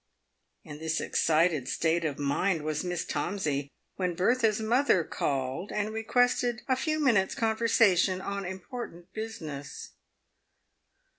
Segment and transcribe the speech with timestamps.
[0.63, 6.63] In this excited state of mind was Miss Tomsey when Bertha's mother called and requested
[6.67, 9.91] a few minutes' conversation on impor tant business.